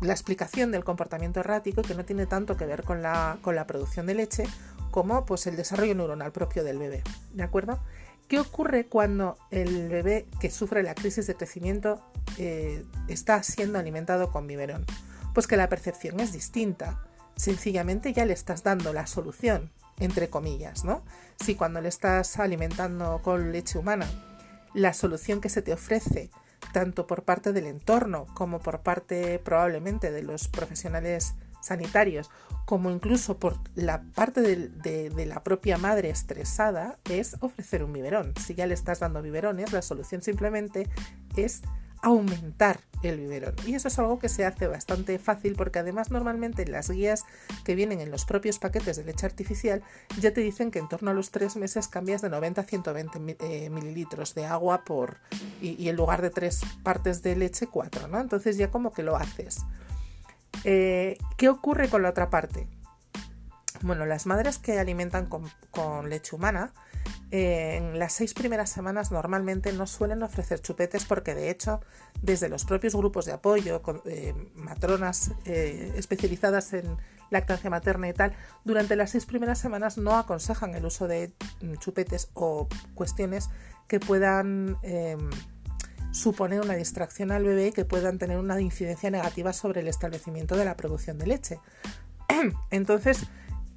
la 0.00 0.12
explicación 0.12 0.70
del 0.70 0.84
comportamiento 0.84 1.40
errático 1.40 1.82
que 1.82 1.94
no 1.94 2.04
tiene 2.04 2.26
tanto 2.26 2.56
que 2.56 2.66
ver 2.66 2.82
con 2.82 3.02
la, 3.02 3.38
con 3.42 3.56
la 3.56 3.66
producción 3.66 4.06
de 4.06 4.14
leche 4.14 4.44
como 4.90 5.24
pues, 5.26 5.46
el 5.46 5.56
desarrollo 5.56 5.94
neuronal 5.94 6.32
propio 6.32 6.64
del 6.64 6.78
bebé. 6.78 7.02
¿De 7.32 7.42
acuerdo? 7.42 7.80
¿Qué 8.28 8.38
ocurre 8.38 8.86
cuando 8.86 9.38
el 9.50 9.88
bebé 9.88 10.26
que 10.40 10.50
sufre 10.50 10.82
la 10.82 10.94
crisis 10.94 11.26
de 11.26 11.34
crecimiento 11.34 12.00
eh, 12.38 12.84
está 13.08 13.42
siendo 13.42 13.78
alimentado 13.78 14.30
con 14.30 14.46
biberón? 14.46 14.86
Pues 15.34 15.46
que 15.46 15.56
la 15.56 15.68
percepción 15.68 16.20
es 16.20 16.32
distinta. 16.32 17.04
Sencillamente 17.34 18.12
ya 18.12 18.24
le 18.24 18.32
estás 18.32 18.62
dando 18.62 18.92
la 18.92 19.08
solución, 19.08 19.72
entre 19.98 20.30
comillas, 20.30 20.84
¿no? 20.84 21.02
Si 21.42 21.56
cuando 21.56 21.80
le 21.80 21.88
estás 21.88 22.38
alimentando 22.38 23.20
con 23.22 23.50
leche 23.50 23.78
humana, 23.78 24.06
la 24.74 24.92
solución 24.92 25.40
que 25.40 25.48
se 25.48 25.62
te 25.62 25.72
ofrece, 25.72 26.30
tanto 26.72 27.06
por 27.06 27.24
parte 27.24 27.52
del 27.52 27.66
entorno 27.66 28.26
como 28.34 28.60
por 28.60 28.80
parte 28.80 29.38
probablemente 29.40 30.12
de 30.12 30.22
los 30.22 30.48
profesionales 30.48 31.34
sanitarios 31.60 32.30
como 32.70 32.92
incluso 32.92 33.36
por 33.36 33.56
la 33.74 34.02
parte 34.14 34.42
de, 34.42 35.26
la 35.26 35.42
propia 35.42 35.76
madre 35.76 36.08
estresada 36.08 37.00
es 37.04 37.36
ofrecer 37.40 37.82
un 37.82 37.92
biberón. 37.92 38.32
Si 38.36 38.54
ya 38.54 38.66
le 38.68 38.74
estás 38.74 39.00
dando 39.00 39.22
biberones, 39.22 39.72
la 39.72 39.82
solución 39.82 40.22
simplemente 40.22 40.88
es 41.36 41.62
aumentar 42.00 42.78
el 43.02 43.18
biberón. 43.18 43.56
Y 43.66 43.74
eso 43.74 43.88
es 43.88 43.98
algo 43.98 44.20
que 44.20 44.28
se 44.28 44.44
hace 44.44 44.68
bastante 44.68 45.18
fácil 45.18 45.54
porque 45.56 45.80
además 45.80 46.12
normalmente 46.12 46.64
las 46.64 46.90
guías 46.90 47.24
que 47.64 47.74
vienen 47.74 48.00
en 48.00 48.12
los 48.12 48.24
propios 48.24 48.60
paquetes 48.60 48.96
de 48.96 49.04
leche 49.04 49.26
artificial 49.26 49.82
ya 50.20 50.32
te 50.32 50.40
dicen 50.40 50.70
que 50.70 50.78
en 50.78 50.88
torno 50.88 51.10
a 51.10 51.14
los 51.14 51.32
tres 51.32 51.56
meses 51.56 51.88
cambias 51.88 52.22
de 52.22 52.30
90 52.30 52.60
a 52.60 52.64
120 52.64 53.36
eh, 53.40 53.68
mililitros 53.70 54.34
de 54.36 54.46
agua 54.46 54.84
por 54.84 55.16
y, 55.60 55.88
en 55.88 55.96
lugar 55.96 56.22
de 56.22 56.30
tres 56.30 56.60
partes 56.84 57.22
de 57.22 57.34
leche, 57.34 57.66
cuatro, 57.66 58.06
¿no? 58.06 58.20
Entonces 58.20 58.56
ya 58.56 58.70
como 58.70 58.92
que 58.92 59.02
lo 59.02 59.16
haces. 59.16 59.64
Eh, 60.64 61.18
¿Qué 61.36 61.48
ocurre 61.48 61.88
con 61.88 62.02
la 62.02 62.10
otra 62.10 62.30
parte? 62.30 62.68
Bueno, 63.82 64.04
las 64.04 64.26
madres 64.26 64.58
que 64.58 64.78
alimentan 64.78 65.26
con 65.26 66.10
leche 66.10 66.36
humana, 66.36 66.72
en 67.32 67.98
las 67.98 68.12
seis 68.12 68.34
primeras 68.34 68.70
semanas 68.70 69.12
normalmente 69.12 69.72
no 69.72 69.86
suelen 69.86 70.22
ofrecer 70.24 70.60
chupetes 70.60 71.04
porque 71.04 71.34
de 71.34 71.50
hecho 71.50 71.80
desde 72.22 72.48
los 72.48 72.64
propios 72.64 72.96
grupos 72.96 73.24
de 73.24 73.32
apoyo, 73.32 73.82
con, 73.82 74.02
eh, 74.04 74.34
matronas 74.56 75.32
eh, 75.44 75.92
especializadas 75.96 76.72
en 76.72 76.96
lactancia 77.30 77.70
materna 77.70 78.08
y 78.08 78.12
tal, 78.12 78.32
durante 78.64 78.96
las 78.96 79.10
seis 79.10 79.26
primeras 79.26 79.58
semanas 79.58 79.96
no 79.96 80.18
aconsejan 80.18 80.74
el 80.74 80.84
uso 80.84 81.06
de 81.06 81.32
mm, 81.60 81.74
chupetes 81.74 82.30
o 82.34 82.68
cuestiones 82.94 83.48
que 83.86 84.00
puedan 84.00 84.76
em, 84.82 85.30
suponer 86.12 86.60
una 86.60 86.74
distracción 86.74 87.32
al 87.32 87.44
bebé 87.44 87.72
que 87.72 87.84
puedan 87.84 88.18
tener 88.18 88.38
una 88.38 88.60
incidencia 88.60 89.10
negativa 89.10 89.52
sobre 89.52 89.80
el 89.80 89.88
establecimiento 89.88 90.56
de 90.56 90.64
la 90.64 90.76
producción 90.76 91.18
de 91.18 91.26
leche. 91.26 91.58
Entonces, 92.70 93.26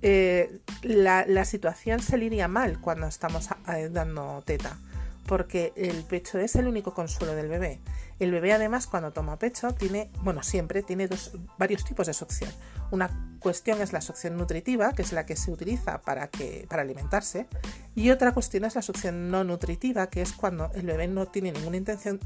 eh, 0.02 0.60
la, 0.82 1.46
situación 1.46 2.02
se 2.02 2.18
lidia 2.18 2.48
mal 2.48 2.80
cuando 2.80 3.08
estamos 3.08 3.50
eh, 3.74 3.90
dando 3.90 4.44
teta, 4.46 4.78
porque 5.26 5.74
el 5.76 6.04
pecho 6.04 6.40
es 6.40 6.56
el 6.56 6.68
único 6.68 6.94
consuelo 6.94 7.36
del 7.36 7.48
bebé. 7.48 7.80
El 8.20 8.32
bebé 8.32 8.54
además 8.54 8.88
cuando 8.88 9.12
toma 9.12 9.38
pecho 9.38 9.74
tiene, 9.74 10.12
bueno, 10.22 10.44
siempre 10.44 10.84
tiene 10.84 11.08
dos, 11.08 11.32
varios 11.58 11.84
tipos 11.84 12.08
de 12.08 12.14
succión. 12.14 12.52
Una 12.92 13.38
cuestión 13.40 13.82
es 13.82 13.94
la 13.94 14.02
succión 14.02 14.38
nutritiva, 14.38 14.94
que 14.94 15.02
es 15.02 15.12
la 15.12 15.26
que 15.26 15.36
se 15.36 15.52
utiliza 15.52 16.02
para, 16.02 16.28
que, 16.28 16.66
para 16.70 16.82
alimentarse, 16.82 17.48
y 17.96 18.12
otra 18.12 18.34
cuestión 18.34 18.66
es 18.66 18.76
la 18.76 18.82
succión 18.82 19.30
no 19.30 19.44
nutritiva, 19.44 20.08
que 20.08 20.22
es 20.22 20.34
cuando 20.34 20.72
el 20.74 20.86
bebé 20.86 21.08
no 21.08 21.28
tiene 21.28 21.52
ninguna 21.52 21.78
intención 21.78 22.20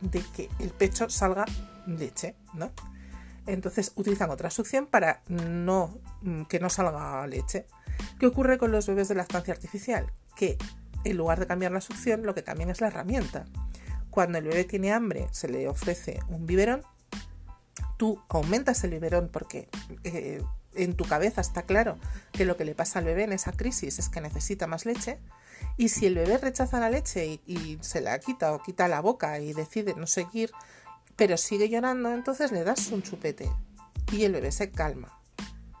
de 0.00 0.22
que 0.34 0.48
el 0.58 0.70
pecho 0.70 1.08
salga 1.08 1.44
leche, 1.86 2.34
¿no? 2.54 2.70
entonces 3.46 3.92
utilizan 3.96 4.30
otra 4.30 4.50
succión 4.50 4.86
para 4.86 5.22
no, 5.28 5.98
mm, 6.22 6.42
que 6.44 6.60
no 6.60 6.70
salga 6.70 7.26
leche. 7.26 7.66
¿Qué 8.18 8.26
ocurre 8.26 8.58
con 8.58 8.72
los 8.72 8.86
bebés 8.86 9.08
de 9.08 9.14
lactancia 9.14 9.52
artificial? 9.52 10.12
Que 10.36 10.56
en 11.04 11.16
lugar 11.16 11.40
de 11.40 11.46
cambiar 11.46 11.72
la 11.72 11.80
succión, 11.80 12.24
lo 12.24 12.34
que 12.34 12.44
cambian 12.44 12.70
es 12.70 12.80
la 12.80 12.88
herramienta. 12.88 13.44
Cuando 14.10 14.38
el 14.38 14.44
bebé 14.44 14.64
tiene 14.64 14.92
hambre, 14.92 15.28
se 15.32 15.48
le 15.48 15.68
ofrece 15.68 16.20
un 16.28 16.46
biberón, 16.46 16.82
tú 17.96 18.20
aumentas 18.28 18.82
el 18.84 18.90
biberón 18.90 19.28
porque 19.32 19.68
eh, 20.04 20.42
en 20.74 20.96
tu 20.96 21.04
cabeza 21.04 21.40
está 21.40 21.62
claro 21.62 21.98
que 22.32 22.44
lo 22.44 22.56
que 22.56 22.64
le 22.64 22.74
pasa 22.74 22.98
al 22.98 23.04
bebé 23.04 23.24
en 23.24 23.32
esa 23.32 23.52
crisis 23.52 23.98
es 23.98 24.08
que 24.08 24.20
necesita 24.20 24.66
más 24.66 24.86
leche. 24.86 25.18
Y 25.76 25.88
si 25.88 26.06
el 26.06 26.14
bebé 26.14 26.38
rechaza 26.38 26.80
la 26.80 26.90
leche 26.90 27.40
y 27.46 27.78
se 27.80 28.00
la 28.00 28.18
quita 28.18 28.52
o 28.52 28.62
quita 28.62 28.88
la 28.88 29.00
boca 29.00 29.40
y 29.40 29.52
decide 29.52 29.94
no 29.96 30.06
seguir, 30.06 30.50
pero 31.16 31.36
sigue 31.36 31.68
llorando, 31.68 32.12
entonces 32.12 32.52
le 32.52 32.64
das 32.64 32.88
un 32.88 33.02
chupete 33.02 33.50
y 34.12 34.24
el 34.24 34.32
bebé 34.32 34.52
se 34.52 34.70
calma, 34.70 35.18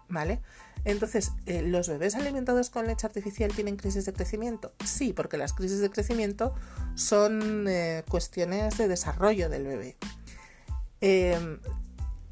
¿vale? 0.08 0.40
Entonces, 0.84 1.32
eh, 1.46 1.62
¿los 1.62 1.88
bebés 1.88 2.14
alimentados 2.14 2.70
con 2.70 2.86
leche 2.86 3.06
artificial 3.06 3.52
tienen 3.52 3.76
crisis 3.76 4.04
de 4.04 4.12
crecimiento? 4.12 4.74
Sí, 4.84 5.12
porque 5.12 5.38
las 5.38 5.52
crisis 5.52 5.80
de 5.80 5.90
crecimiento 5.90 6.54
son 6.94 7.66
eh, 7.68 8.04
cuestiones 8.08 8.76
de 8.76 8.88
desarrollo 8.88 9.48
del 9.48 9.66
bebé. 9.66 9.96
Em, 11.00 11.58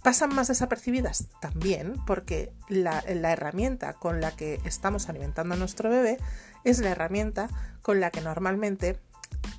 ¿Pasan 0.03 0.35
más 0.35 0.49
desapercibidas? 0.49 1.29
También, 1.41 1.95
porque 2.07 2.53
la, 2.69 3.05
la, 3.15 3.33
herramienta 3.33 3.95
con 3.95 4.21
la 4.21 4.33
que 4.33 4.61
estamos 4.65 5.09
alimentando 5.09 5.55
a 5.55 5.57
nuestro 5.57 5.89
bebé 5.91 6.19
es 6.65 6.81
la 6.81 6.91
herramienta 6.91 7.49
con 7.83 8.01
la 8.01 8.11
que 8.11 8.21
normalmente 8.21 8.99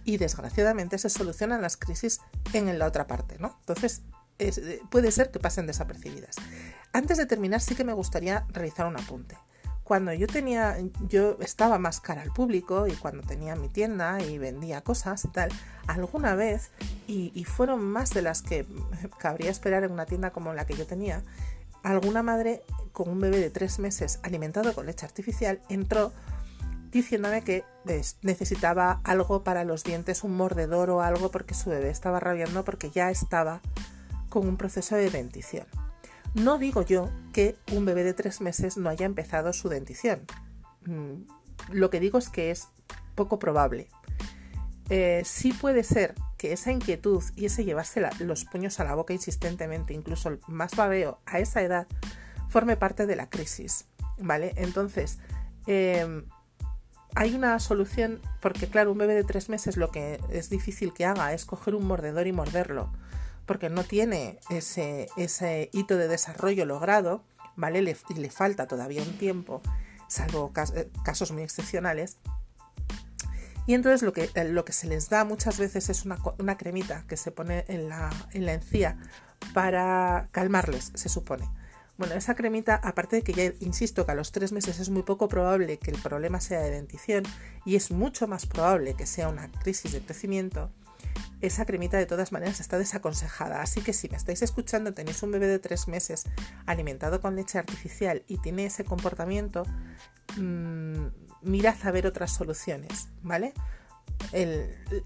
y 0.04 0.18
desgraciadamente 0.18 0.98
se 0.98 1.10
solucionan 1.10 1.62
las 1.62 1.78
crisis 1.78 2.20
en 2.52 2.78
la 2.78 2.86
otra 2.86 3.08
parte, 3.08 3.38
¿no? 3.40 3.56
Entonces, 3.62 4.02
eh, 4.40 4.82
puede 4.90 5.12
ser 5.12 5.32
que 5.32 5.40
pasen 5.40 5.68
desapercibidas. 5.68 6.36
Antes 6.92 7.18
de 7.18 7.26
terminar, 7.26 7.62
sí 7.62 7.76
que 7.76 7.84
me 7.84 7.94
gustaría 7.94 8.46
realizar 8.50 8.86
un 8.86 8.98
apunte. 8.98 9.38
Cuando 9.84 10.14
yo 10.14 10.28
tenía, 10.28 10.78
yo 11.10 11.38
estaba 11.42 11.78
más 11.78 12.00
cara 12.00 12.22
al 12.22 12.32
público 12.32 12.88
y 12.88 12.94
cuando 12.94 13.22
tenía 13.24 13.56
mi 13.56 13.68
tienda 13.68 14.22
y 14.22 14.38
vendía 14.38 14.82
cosas 14.82 15.26
y 15.26 15.28
tal, 15.28 15.50
alguna 15.88 16.36
vez, 16.36 16.72
y, 17.06 17.32
y 17.36 17.44
fueron 17.44 17.84
más 17.84 18.12
de 18.12 18.22
las 18.22 18.42
que 18.42 18.66
cabría 19.20 19.52
esperar 19.52 19.84
en 19.84 19.92
una 19.92 20.06
tienda 20.06 20.32
como 20.32 20.54
la 20.54 20.66
que 20.66 20.76
yo 20.76 20.88
tenía, 20.88 21.22
alguna 21.84 22.24
madre 22.24 22.64
con 22.94 23.10
un 23.10 23.20
bebé 23.20 23.40
de 23.40 23.50
tres 23.50 23.80
meses 23.80 24.20
alimentado 24.24 24.74
con 24.74 24.86
leche 24.86 25.06
artificial 25.06 25.60
entró 25.68 26.14
diciéndome 26.92 27.44
que 27.44 27.66
necesitaba 28.22 29.02
algo 29.04 29.44
para 29.44 29.64
los 29.64 29.84
dientes, 29.84 30.24
un 30.24 30.38
mordedor 30.38 30.92
o 30.92 31.02
algo 31.02 31.32
porque 31.32 31.56
su 31.56 31.72
bebé 31.72 31.90
estaba 31.90 32.20
rabiando 32.20 32.64
porque 32.64 32.92
ya 32.92 33.10
estaba 33.10 33.62
con 34.34 34.48
un 34.48 34.58
proceso 34.58 34.96
de 34.96 35.12
dentición. 35.12 35.68
No 36.34 36.58
digo 36.58 36.82
yo 36.82 37.12
que 37.34 37.56
un 37.72 37.86
bebé 37.86 38.04
de 38.04 38.16
tres 38.16 38.42
meses 38.42 38.78
no 38.78 38.90
haya 38.90 39.06
empezado 39.06 39.54
su 39.54 39.70
dentición. 39.70 40.22
Mm, 40.88 41.28
lo 41.70 41.92
que 41.92 42.00
digo 42.00 42.18
es 42.18 42.30
que 42.30 42.50
es 42.50 42.68
poco 43.14 43.38
probable. 43.38 43.90
Eh, 44.90 45.22
sí 45.24 45.54
puede 45.54 45.84
ser 45.84 46.16
que 46.40 46.52
esa 46.52 46.72
inquietud 46.72 47.24
y 47.36 47.46
ese 47.46 47.64
llevarse 47.64 48.02
los 48.22 48.46
puños 48.46 48.80
a 48.80 48.86
la 48.86 48.96
boca 48.96 49.14
insistentemente, 49.14 49.94
incluso 49.94 50.40
más 50.48 50.76
babeo 50.76 51.20
a 51.28 51.38
esa 51.38 51.62
edad, 51.62 51.86
forme 52.50 52.76
parte 52.76 53.06
de 53.06 53.16
la 53.16 53.30
crisis. 53.30 53.86
¿Vale? 54.18 54.54
Entonces, 54.56 55.20
em, 55.68 56.26
hay 57.14 57.36
una 57.36 57.60
solución, 57.60 58.20
porque 58.42 58.68
claro, 58.68 58.94
un 58.94 58.98
bebé 58.98 59.14
de 59.14 59.24
tres 59.24 59.48
meses 59.48 59.78
lo 59.78 59.92
que 59.92 60.20
es 60.32 60.50
difícil 60.50 60.92
que 60.92 61.06
haga 61.06 61.34
es 61.34 61.46
coger 61.46 61.76
un 61.76 61.86
mordedor 61.86 62.26
y 62.26 62.32
morderlo, 62.32 62.92
porque 63.46 63.70
no 63.70 63.84
tiene 63.84 64.40
ese, 64.50 65.08
ese 65.18 65.70
hito 65.74 65.98
de 65.98 66.08
desarrollo 66.08 66.66
logrado, 66.66 67.24
¿vale? 67.56 67.82
Le, 67.82 67.98
y 68.10 68.14
le 68.16 68.30
falta 68.30 68.68
todavía 68.68 69.02
un 69.02 69.18
tiempo, 69.18 69.62
salvo 70.08 70.52
eh, 70.76 70.90
casos 71.04 71.32
muy 71.32 71.44
excepcionales. 71.44 72.18
Y 73.66 73.74
entonces 73.74 74.02
lo 74.02 74.12
que, 74.12 74.30
eh, 74.34 74.44
lo 74.46 74.66
que 74.66 74.74
se 74.74 74.88
les 74.88 75.10
da 75.10 75.24
muchas 75.24 75.58
veces 75.58 75.90
es 75.90 76.06
una, 76.06 76.18
una 76.38 76.58
cremita 76.58 77.06
que 77.08 77.18
se 77.18 77.32
pone 77.32 77.66
en 77.68 77.90
la, 77.90 78.10
en 78.32 78.46
la 78.46 78.54
encía 78.54 78.98
para 79.54 80.28
calmarles, 80.32 80.92
se 80.96 81.10
supone. 81.10 81.50
Bueno, 81.98 82.16
esa 82.16 82.34
cremita, 82.34 82.76
aparte 82.76 83.18
de 83.18 83.22
que 83.22 83.34
ya 83.34 83.54
insisto 83.60 84.06
que 84.06 84.14
a 84.14 84.16
los 84.16 84.32
tres 84.32 84.52
meses 84.52 84.80
es 84.80 84.90
muy 84.90 85.04
poco 85.04 85.28
probable 85.28 85.78
que 85.78 85.92
el 85.92 86.02
problema 86.02 86.42
sea 86.42 86.60
de 86.60 86.72
dentición 86.72 87.24
y 87.66 87.76
es 87.76 87.92
mucho 87.92 88.28
más 88.28 88.48
probable 88.48 88.96
que 88.96 89.06
sea 89.06 89.30
una 89.30 89.52
crisis 89.52 89.92
de 89.92 90.02
crecimiento, 90.02 90.72
esa 91.42 91.66
cremita 91.66 91.98
de 91.98 92.06
todas 92.06 92.32
maneras 92.32 92.60
está 92.60 92.78
desaconsejada. 92.78 93.62
Así 93.62 93.82
que 93.82 93.94
si 93.94 94.10
me 94.10 94.18
estáis 94.18 94.42
escuchando, 94.42 94.94
tenéis 94.94 95.22
un 95.24 95.32
bebé 95.32 95.48
de 95.48 95.60
tres 95.60 95.88
meses 95.88 96.26
alimentado 96.66 97.22
con 97.22 97.36
leche 97.36 97.58
artificial 97.58 98.24
y 98.28 98.38
tiene 98.38 98.66
ese 98.66 98.86
comportamiento, 98.86 99.64
mmm, 100.38 101.08
mirad 101.42 101.76
a 101.84 101.92
ver 101.92 102.08
otras 102.08 102.32
soluciones, 102.32 103.10
¿vale? 103.22 103.54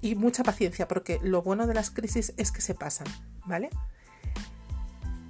y 0.01 0.15
mucha 0.15 0.43
paciencia, 0.43 0.87
porque 0.87 1.19
lo 1.21 1.41
bueno 1.41 1.67
de 1.67 1.73
las 1.73 1.89
crisis 1.89 2.33
es 2.37 2.51
que 2.51 2.61
se 2.61 2.73
pasan, 2.73 3.07
¿vale? 3.45 3.69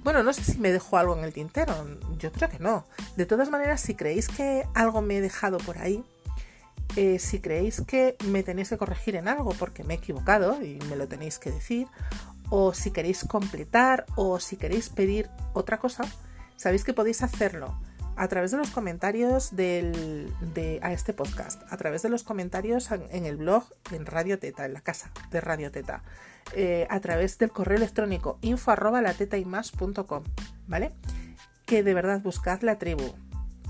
Bueno, 0.04 0.22
no 0.22 0.32
sé 0.32 0.44
si 0.44 0.58
me 0.58 0.72
dejo 0.72 0.96
algo 0.96 1.16
en 1.16 1.24
el 1.24 1.32
tintero, 1.32 1.74
yo 2.18 2.32
creo 2.32 2.48
que 2.48 2.58
no. 2.58 2.86
De 3.16 3.26
todas 3.26 3.50
maneras, 3.50 3.80
si 3.80 3.94
creéis 3.94 4.28
que 4.28 4.66
algo 4.74 5.02
me 5.02 5.18
he 5.18 5.20
dejado 5.20 5.58
por 5.58 5.78
ahí, 5.78 6.04
eh, 6.96 7.18
si 7.18 7.40
creéis 7.40 7.82
que 7.82 8.16
me 8.26 8.42
tenéis 8.42 8.70
que 8.70 8.78
corregir 8.78 9.16
en 9.16 9.28
algo 9.28 9.50
porque 9.58 9.84
me 9.84 9.94
he 9.94 9.96
equivocado 9.98 10.62
y 10.62 10.78
me 10.88 10.96
lo 10.96 11.06
tenéis 11.06 11.38
que 11.38 11.50
decir, 11.50 11.86
o 12.50 12.72
si 12.74 12.90
queréis 12.90 13.24
completar, 13.24 14.06
o 14.16 14.40
si 14.40 14.56
queréis 14.56 14.88
pedir 14.88 15.30
otra 15.52 15.78
cosa, 15.78 16.04
sabéis 16.56 16.84
que 16.84 16.94
podéis 16.94 17.22
hacerlo 17.22 17.78
a 18.16 18.26
través 18.26 18.50
de 18.50 18.56
los 18.56 18.70
comentarios 18.70 19.54
de, 19.54 20.80
a 20.82 20.92
este 20.92 21.12
podcast, 21.12 21.62
a 21.70 21.76
través 21.76 22.02
de 22.02 22.08
los 22.08 22.24
comentarios 22.24 22.90
en, 22.90 23.26
el 23.26 23.36
blog 23.36 23.64
en 23.92 24.06
Radio 24.06 24.40
Teta, 24.40 24.64
en 24.64 24.72
la 24.72 24.80
casa 24.80 25.12
de 25.30 25.40
Radio 25.40 25.70
Teta. 25.70 26.02
Eh, 26.54 26.86
a 26.90 26.98
través 27.00 27.38
del 27.38 27.50
correo 27.50 27.76
electrónico 27.76 28.38
info 28.40 28.70
arroba 28.70 29.02
la 29.02 29.12
teta 29.12 29.36
y 29.36 29.44
más 29.44 29.70
¿vale? 30.66 30.92
Que 31.66 31.82
de 31.82 31.94
verdad 31.94 32.22
buscad 32.22 32.62
la 32.62 32.78
tribu. 32.78 33.14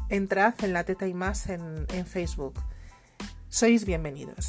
Entrad 0.09 0.55
en 0.63 0.73
la 0.73 0.85
teta 0.85 1.07
y 1.07 1.13
más 1.13 1.49
en 1.49 2.07
Facebook. 2.07 2.55
Sois 3.51 3.87
bienvenidos. 3.87 4.49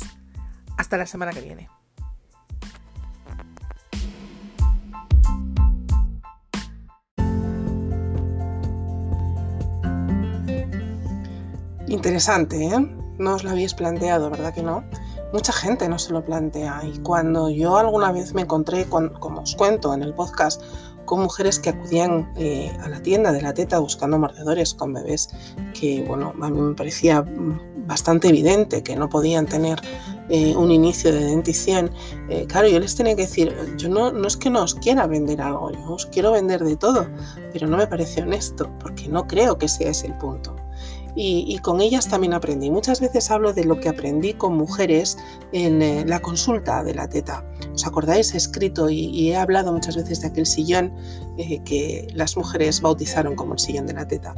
Hasta 0.78 0.98
la 0.98 1.06
semana 1.06 1.32
que 1.32 1.40
viene. 1.40 1.70
Interesante, 11.88 12.66
¿eh? 12.66 12.80
No 13.18 13.36
os 13.36 13.44
lo 13.46 13.52
habéis 13.52 13.74
planteado, 13.74 14.30
¿verdad 14.30 14.54
que 14.54 14.64
no? 14.64 14.84
mucha 15.32 15.54
gente 15.54 15.88
no 15.88 16.00
se 16.00 16.14
lo 16.14 16.24
plantea. 16.24 16.82
Y 16.84 17.00
cuando 17.00 17.50
yo 17.50 17.78
alguna 17.78 18.12
vez 18.12 18.34
me 18.34 18.42
encontré, 18.42 18.86
como 18.86 19.42
os 19.42 19.56
cuento 19.56 19.94
en 19.94 20.04
el 20.04 20.14
podcast, 20.14 20.62
con 21.10 21.22
mujeres 21.22 21.58
que 21.58 21.72
acudían 21.72 22.32
eh, 22.36 22.72
a 22.84 22.88
la 22.88 23.02
tienda 23.02 23.32
de 23.32 23.42
la 23.42 23.52
teta 23.52 23.80
buscando 23.80 24.20
mordedores 24.20 24.76
con 24.76 24.94
bebés 24.94 25.32
que, 25.74 26.04
bueno, 26.08 26.36
a 26.40 26.50
mí 26.52 26.62
me 26.62 26.76
parecía 26.76 27.26
bastante 27.88 28.28
evidente 28.28 28.84
que 28.84 28.96
no 28.96 29.10
podían 29.10 29.48
tener 29.48 29.82
eh, 30.30 30.56
un 30.56 30.70
inicio 30.70 31.12
de 31.12 31.26
dentición. 31.26 31.90
Eh, 32.30 32.46
claro, 32.48 32.68
yo 32.68 32.80
les 32.80 32.96
tenía 32.96 33.16
que 33.16 33.24
decir, 33.24 33.56
yo 33.76 33.90
no, 33.90 34.12
no 34.12 34.28
es 34.28 34.38
que 34.38 34.52
no 34.52 34.62
os 34.62 34.76
quiera 34.76 35.08
vender 35.08 35.42
algo, 35.42 35.72
yo 35.72 35.94
os 35.94 36.06
quiero 36.06 36.32
vender 36.32 36.64
de 36.64 36.78
todo, 36.78 37.08
pero 37.52 37.66
no 37.66 37.78
me 37.78 37.88
parece 37.88 38.22
honesto, 38.22 38.70
porque 38.80 39.08
no 39.08 39.26
creo 39.26 39.58
que 39.58 39.68
sea 39.68 39.90
ese 39.90 40.06
el 40.06 40.14
punto 40.20 40.56
y, 41.16 41.58
con 41.60 41.82
ellas 41.82 42.08
también 42.08 42.34
aprendí. 42.34 42.70
Muchas 42.70 43.02
veces 43.02 43.30
hablo 43.30 43.52
de 43.52 43.66
lo 43.66 43.80
que 43.80 43.90
aprendí 43.90 44.34
con 44.34 44.56
mujeres 44.56 45.18
en 45.52 46.08
la 46.10 46.22
consulta 46.22 46.84
de 46.84 46.94
la 46.94 47.10
teta. 47.10 47.44
¿Os 47.80 47.88
acordáis? 47.88 48.34
He 48.34 48.38
escrito 48.38 48.90
y, 48.90 49.30
he 49.30 49.38
hablado 49.38 49.72
muchas 49.72 49.96
veces 49.96 50.20
de 50.20 50.28
aquel 50.28 50.46
sillón 50.46 50.94
eh, 51.38 51.62
que 51.64 52.10
las 52.14 52.36
mujeres 52.36 52.82
bautizaron 52.82 53.38
como 53.38 53.54
el 53.54 53.60
sillón 53.60 53.88
de 53.88 53.94
la 53.94 54.06
teta. 54.06 54.36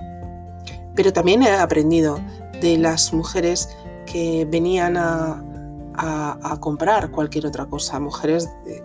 Pero 0.93 1.11
también 1.11 1.41
he 1.41 1.49
aprendido 1.49 2.19
de 2.61 2.77
las 2.77 3.11
mujeres 3.13 3.67
que 4.05 4.45
venían 4.45 4.95
a, 4.95 5.43
comprar 6.59 7.09
cualquier 7.09 7.47
otra 7.47 7.65
cosa, 7.65 7.99
mujeres 7.99 8.47
eh, 8.67 8.83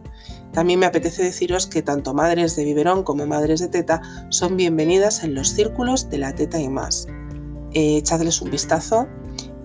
También 0.52 0.80
me 0.80 0.86
apetece 0.86 1.22
deciros 1.22 1.66
que 1.66 1.80
tanto 1.80 2.12
madres 2.12 2.56
de 2.56 2.66
biberón 2.66 3.04
como 3.04 3.26
madres 3.26 3.60
de 3.60 3.68
teta 3.68 4.02
son 4.28 4.58
bienvenidas 4.58 5.24
en 5.24 5.34
los 5.34 5.48
círculos 5.48 6.10
de 6.10 6.18
la 6.18 6.34
teta 6.34 6.60
y 6.60 6.68
más. 6.68 7.06
echadles 7.72 8.42
un 8.42 8.50
vistazo 8.50 9.08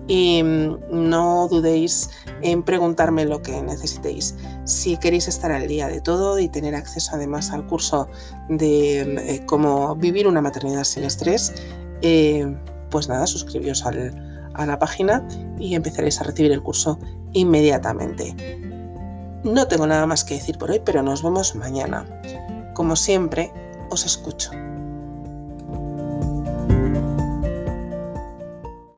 y 0.08 0.42
mm, 0.42 0.78
no 0.90 1.46
dudéis 1.48 2.10
en 2.42 2.62
preguntarme 2.62 3.24
lo 3.26 3.42
que 3.42 3.62
necesitéis. 3.62 4.34
Si 4.64 4.96
queréis 4.96 5.28
estar 5.28 5.52
al 5.52 5.68
día 5.68 5.86
de 5.86 6.00
todo 6.00 6.38
y 6.38 6.48
tener 6.48 6.74
acceso 6.74 7.12
además 7.14 7.50
al 7.52 7.66
curso 7.66 8.08
de 8.48 9.00
eh, 9.00 9.46
cómo 9.46 9.94
vivir 9.94 10.26
una 10.26 10.40
maternidad 10.40 10.84
sin 10.84 11.04
estrés, 11.04 11.54
eh, 12.02 12.56
pues 12.90 13.08
nada, 13.08 13.26
suscribíos 13.26 13.84
a 13.84 14.66
la 14.66 14.78
página 14.78 15.26
y 15.58 15.74
empezaréis 15.74 16.20
a 16.20 16.24
recibir 16.24 16.52
el 16.52 16.62
curso 16.62 16.98
inmediatamente. 17.32 18.34
No 19.44 19.68
tengo 19.68 19.86
nada 19.86 20.06
más 20.06 20.24
que 20.24 20.34
decir 20.34 20.58
por 20.58 20.70
hoy, 20.70 20.80
pero 20.84 21.02
nos 21.02 21.22
vemos 21.22 21.54
mañana. 21.54 22.06
Como 22.74 22.96
siempre, 22.96 23.52
os 23.90 24.04
escucho. 24.04 24.50